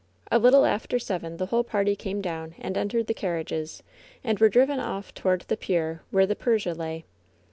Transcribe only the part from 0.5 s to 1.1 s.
after